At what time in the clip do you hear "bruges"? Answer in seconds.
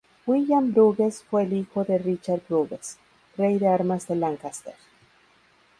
0.73-1.21, 2.49-2.97